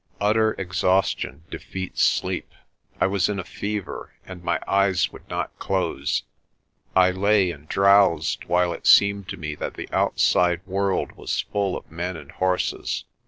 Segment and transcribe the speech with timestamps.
[0.19, 2.49] Utter exhaustion defeats sleep.
[2.99, 6.23] I was in a fever and my eyes would not close.
[6.95, 10.61] I lay and drowsed while it seemed 220 PRESTER JOHN to me that the outside
[10.65, 13.05] world was full of men and horses.